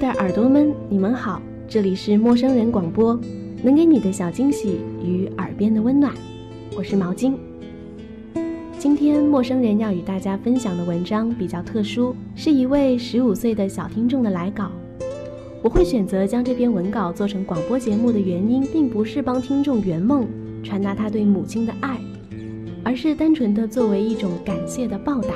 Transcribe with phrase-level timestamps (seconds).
[0.00, 3.20] 的耳朵们，你们好，这里是陌生人广播，
[3.62, 6.10] 能给你的小惊喜与耳边的温暖，
[6.74, 7.34] 我是毛巾。
[8.78, 14.70] 今天陌生人要与大家分享的文章比较特殊，是一位十五岁的小听众的来稿。
[15.62, 20.26] 我会选择将这篇文稿做成广播节目的原因，并不是帮听众圆梦，
[20.64, 22.00] 传达他对母亲的爱，
[22.82, 25.34] 而是单纯的作为一种感谢的报答。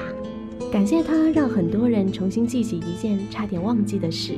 [0.75, 4.37] 感谢他让很多人重新记起一件差点忘记的事。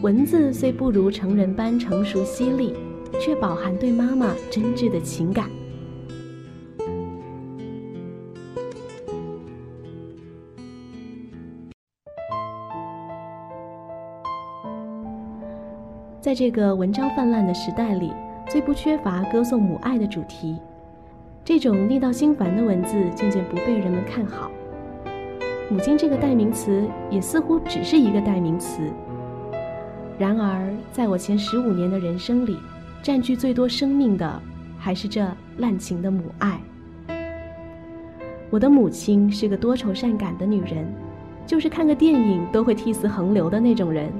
[0.00, 2.72] 文字虽不如成人般成熟犀利，
[3.20, 5.50] 却饱含对妈妈真挚的情感。
[16.20, 18.12] 在这个文章泛滥的时代里，
[18.48, 20.56] 最不缺乏歌颂母爱的主题。
[21.44, 24.48] 这种腻到心烦的文字渐渐不被人们看好。
[25.70, 28.80] 母亲这个代名词也似乎只是一个代名词。
[30.18, 32.56] 然而，在我前十五年的人生里，
[33.02, 34.42] 占据最多生命的
[34.78, 35.26] 还是这
[35.58, 36.58] 滥情的母爱。
[38.48, 40.90] 我的母亲是个多愁善感的女人，
[41.46, 44.10] 就是看个电影都会涕泗横流的那种人。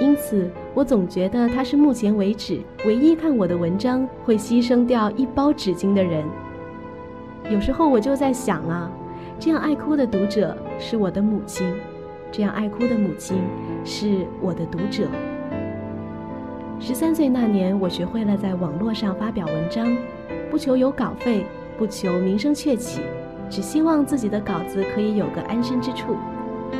[0.00, 6.24] 因此，我总觉得她是目前为止唯一看我的文章会牺牲掉一包纸巾的人。
[7.48, 8.90] 有时候我就在想啊。
[9.40, 11.72] 这样爱哭的读者是我的母亲，
[12.32, 13.40] 这样爱哭的母亲
[13.84, 15.06] 是我的读者。
[16.80, 19.96] 十三岁那年，我学会了在网络上发表文章，
[20.50, 21.46] 不求有稿费，
[21.78, 23.00] 不求名声鹊起，
[23.48, 26.16] 只希望自己的稿子可以有个安身之处。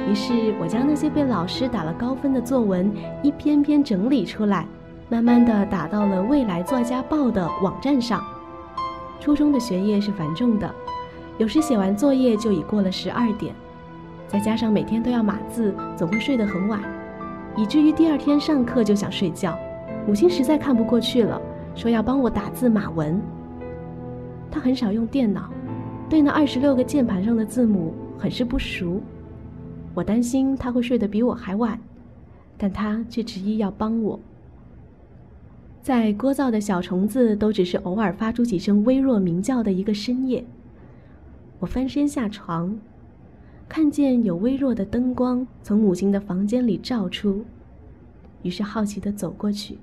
[0.08, 4.66] 于是，我将那些被老师打了高分的作文一篇篇整理出来，
[5.08, 8.20] 慢慢的打到了未来作家报的网站上。
[9.20, 10.68] 初中的学业是繁重的。
[11.38, 13.54] 有时写完作业就已过了十二点，
[14.26, 16.82] 再加上每天都要码字，总会睡得很晚，
[17.56, 19.56] 以至于第二天上课就想睡觉。
[20.04, 21.40] 母亲实在看不过去了，
[21.76, 23.20] 说要帮我打字码文。
[24.50, 25.48] 她很少用电脑，
[26.08, 29.00] 对那二十六个键盘上的字母很是不熟。
[29.94, 31.78] 我担心她会睡得比我还晚，
[32.56, 34.18] 但她却执意要帮我。
[35.82, 40.44] 在聒噪的小虫子都只是偶尔发出几声微弱鸣叫的一个深夜。
[41.60, 42.78] 我翻身下床，
[43.68, 47.44] 看见有微弱的灯光从母亲的房间里照出，
[48.42, 49.76] 于是好奇地走过去，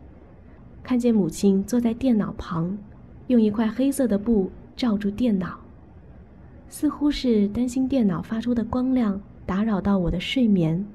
[0.81, 2.77] 看见母亲坐在电脑旁，
[3.27, 5.59] 用一块黑色的布罩住电脑，
[6.69, 10.85] 似乎是担心电脑发出的光亮打扰到我的睡眠。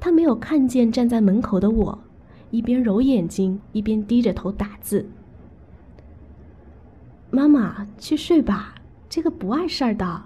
[0.00, 1.98] 她没有看见站在门口的我，
[2.50, 5.06] 一边揉眼睛一边低着头打字。
[7.30, 8.73] 妈妈，去睡吧。
[9.14, 10.22] 这个不碍事儿的。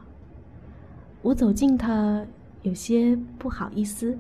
[1.20, 2.24] 我走近他，
[2.62, 4.16] 有些不好意思。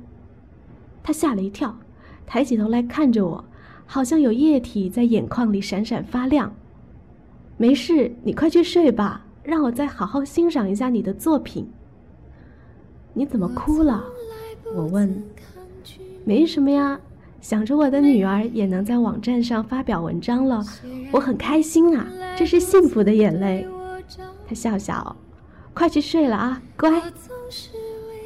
[1.02, 1.74] 他吓了一跳，
[2.26, 3.42] 抬起头来看着我，
[3.86, 6.52] 好像有液体在眼眶里闪闪发亮。
[7.56, 11.66] 没事，你快去睡吧，让我再好好欣赏一下你的作品。
[13.14, 14.04] 你怎么哭了？
[14.76, 15.24] 我问。
[16.26, 17.00] 没什么呀，
[17.40, 20.62] 想着我的女儿也能在网站上发表文章了，
[21.10, 22.06] 我很开心啊，
[22.36, 23.66] 这是幸福的眼泪。
[24.48, 25.14] 他笑笑，
[25.74, 27.02] 快去睡了啊，乖。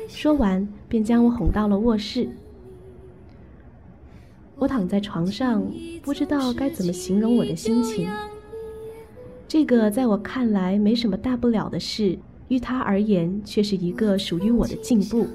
[0.06, 2.28] 说完，便将我哄到了卧室。
[4.56, 5.66] 我躺在床上，
[6.02, 8.08] 不知道该怎么形容我的心情。
[9.48, 12.16] 这个在我看来没什么大不了的事，
[12.46, 15.26] 于他而言却是一个属于我的进步。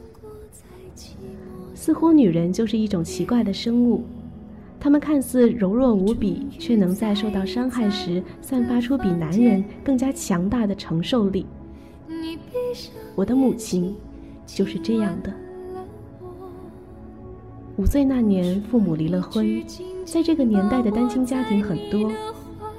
[1.76, 4.06] 似乎女人就是一种奇怪的生物。
[4.80, 11.46] 他们看似柔弱无比，却能在受到伤害时散发出比男人更加强大的承受力。
[13.16, 13.96] 我的母亲
[14.46, 15.34] 就是这样的。
[17.78, 19.64] 五岁那年，父母离了婚，
[20.06, 22.12] 在这个年代的单亲家庭很多。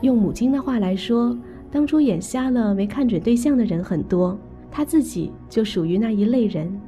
[0.00, 1.36] 用母亲的话来说，
[1.70, 4.38] 当初眼瞎了没看准对象的人很多，
[4.70, 6.80] 她自己就属于那一类人。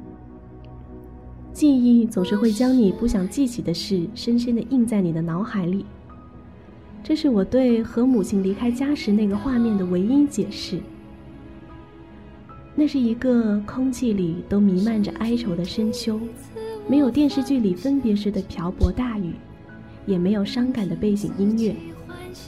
[1.53, 5.85] 记忆总是会将你不想记起的事深深地印在你的脑海里。
[7.03, 10.79] 这是我对和母亲离开家时那个画面的唯一解释。
[12.73, 16.19] 那是一个空气里都弥漫着哀愁的深秋，
[16.87, 19.33] 没有电视剧里分别时的瓢泼大雨，
[20.05, 21.75] 也没有伤感的背景音乐，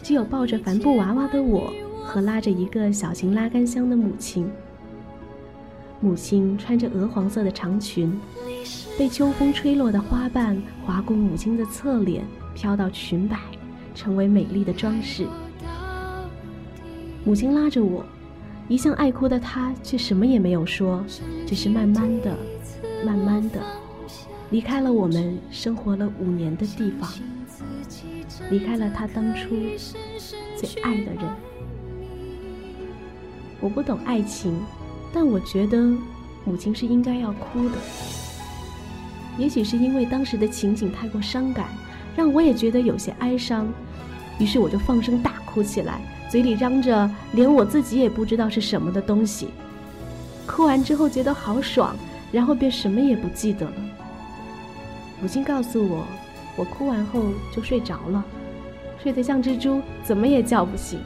[0.02, 1.74] 只有抱着帆布娃娃的我
[2.06, 4.50] 和拉着一个小型拉杆箱的母亲。
[6.00, 8.12] 母亲穿着鹅黄色的长裙，
[8.98, 12.24] 被秋风吹落的花瓣划过母亲的侧脸，
[12.54, 13.40] 飘到裙摆，
[13.96, 15.28] 成为美丽的装饰。
[17.26, 18.06] 母亲拉着我，
[18.68, 21.04] 一向爱哭的她却什么也没有说，
[21.48, 22.38] 只是慢慢的、
[23.04, 23.60] 慢慢的
[24.52, 27.10] 离开了我们生活了五年的地方，
[28.52, 29.50] 离开了她当初
[30.56, 31.24] 最爱的人。
[33.60, 34.54] 我不懂爱情。
[35.16, 35.96] 但我觉得，
[36.44, 37.76] 母亲是应该要哭的。
[39.38, 41.68] 也许是因为当时的情景太过伤感，
[42.16, 43.68] 让我也觉得有些哀伤，
[44.40, 46.00] 于是我就放声大哭起来，
[46.30, 49.48] 嘴里嚷着连我自己也不知道是什么的东西。
[50.46, 51.96] 哭完之后觉得好爽，
[52.32, 53.74] 然后便什么也不记得了。
[55.22, 56.06] 母亲告诉我，
[56.56, 57.24] 我哭完后
[57.56, 58.24] 就睡着了，
[59.02, 61.00] 睡得像只猪，怎么也叫不醒。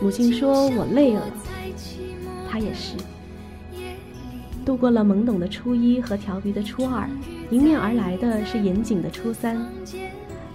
[0.00, 1.22] 母亲说我累了。
[2.50, 2.96] 她也是
[4.64, 7.08] 度过了懵懂的初一和调皮的初二，
[7.50, 9.60] 迎面而来的是严谨的初三。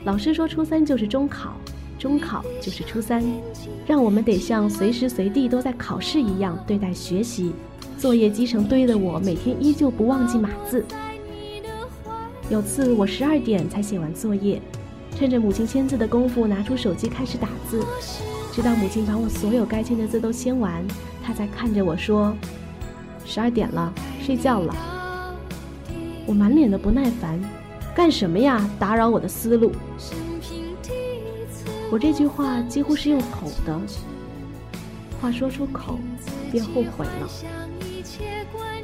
[0.03, 1.55] 老师说初三就是中考，
[1.97, 3.23] 中考就是初三，
[3.87, 7.51] 让我们得像随时随地都在考试一样对待学习。
[7.97, 10.85] 作业积成堆的我，每天依旧不忘记码字。
[12.49, 14.61] 有次我十二点才写完作业，
[15.17, 17.83] 趁着母亲签字的功夫，拿出手机开始打字，
[18.53, 20.85] 直到母亲把我所有该签的字都签完。
[21.23, 22.35] 她才看着我说
[23.25, 23.91] ：“十二点了，
[24.21, 24.73] 睡觉了。”
[26.25, 27.37] 我满脸的不耐烦
[27.95, 28.69] ：“干什么呀？
[28.79, 29.73] 打扰我的思路。”
[31.91, 33.79] 我这句话几乎是用吼的，
[35.21, 35.99] 话说出口
[36.51, 37.29] 便后悔了。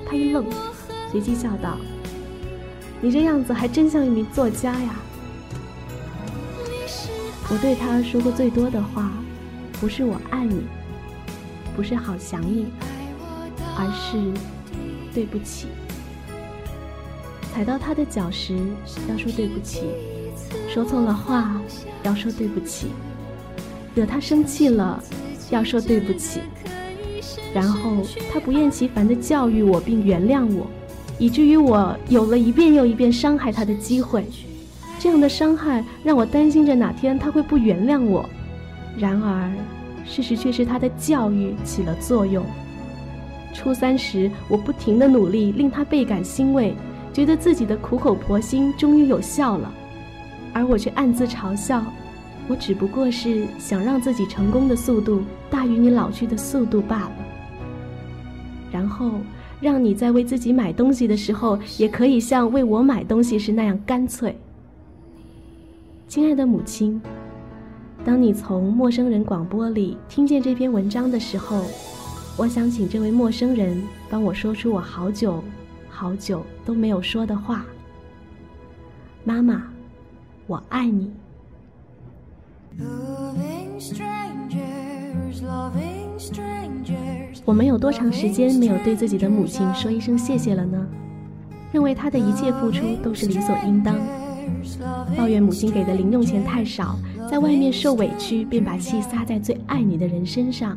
[0.05, 0.45] 他一愣，
[1.11, 1.77] 随即笑道
[3.01, 4.95] ：“你这样子还真像一名作家呀。”
[7.49, 9.11] 我对他说过最多的话，
[9.79, 10.61] 不是我爱你。
[11.75, 12.67] 不是好想你，
[13.77, 14.17] 而是
[15.13, 15.67] 对不起。
[17.53, 18.57] 踩到他的脚时
[19.09, 19.83] 要说对不起，
[20.69, 21.59] 说错了话
[22.03, 22.87] 要说对不起，
[23.93, 25.03] 惹他生气了
[25.49, 26.41] 要说对不起。
[27.53, 27.97] 然后
[28.31, 30.65] 他不厌其烦地教育我并原谅我，
[31.19, 34.25] 以至于我有了一遍又一遍伤害他的机会。
[34.99, 38.29] 这样的伤害让我担心着哪天他会不原谅我。
[38.97, 39.51] 然而。
[40.03, 42.43] 事实却是他的教育起了作用。
[43.53, 46.73] 初三时，我不停的努力，令他倍感欣慰，
[47.13, 49.71] 觉得自己的苦口婆心终于有效了，
[50.53, 51.83] 而我却暗自嘲笑，
[52.47, 57.11] 我只不过是想让自己成功的速度大于你老去的速度罢了。
[58.71, 59.11] 然后，
[59.59, 64.37] 让你在为自己买东西的时候，也可以像为我买东西时那样干脆。
[66.07, 67.01] 亲爱的母亲。
[68.03, 71.63] 当你从陌生人广播里听见这篇文章的时候，
[72.37, 75.43] 我想请这位陌生人帮我说出我好久、
[75.89, 77.65] 好久都没有说的话。
[79.23, 79.63] 妈妈，
[80.47, 81.11] 我爱你。
[87.45, 90.87] 我们有多长时间没有对自己的母亲说一声谢谢了呢？
[91.71, 93.95] 认为她的一切付出都是理所应当，
[95.15, 96.97] 抱怨母亲给的零用钱太少。
[97.29, 100.75] 在外面受委屈，便把气撒在最爱你的人身上；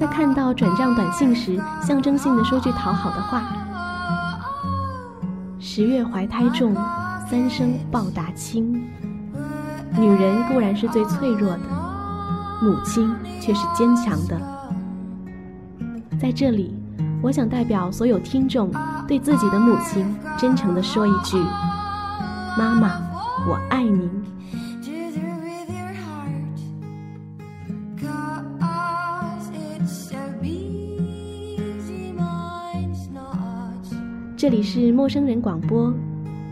[0.00, 3.42] 在看到转账短信时，象征性的说句讨好的话。
[5.58, 6.74] 十月怀胎重，
[7.28, 8.82] 三生报答轻。
[9.98, 11.60] 女人固然是最脆弱的，
[12.62, 14.40] 母亲却是坚强的。
[16.18, 16.74] 在这里，
[17.20, 18.72] 我想代表所有听众，
[19.06, 21.36] 对自己的母亲真诚的说一句：
[22.56, 22.92] 妈妈，
[23.46, 24.10] 我爱您。
[34.40, 35.92] 这里是陌生人广播，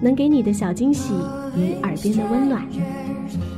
[0.02, 1.14] 能给你的小惊喜
[1.56, 2.62] 与耳边的温暖。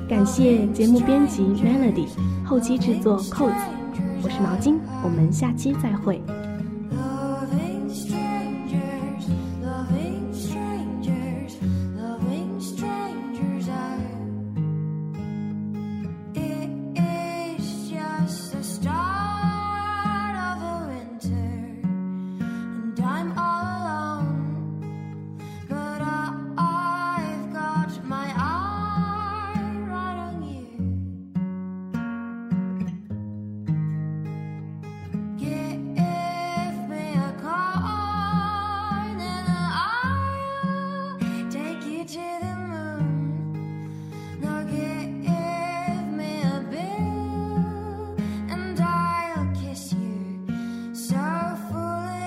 [0.08, 2.06] 感谢节目编辑 Melody，
[2.44, 3.54] 后期制作扣子。
[4.22, 6.22] 我是毛巾，我们下期再会。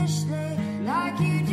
[0.03, 1.52] foolishly like you do.